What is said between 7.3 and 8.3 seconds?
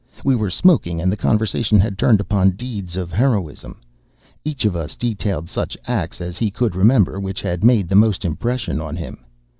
had made the most